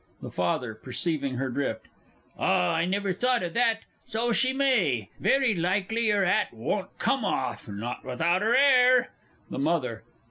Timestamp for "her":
1.35-1.49, 6.09-6.25, 8.41-8.55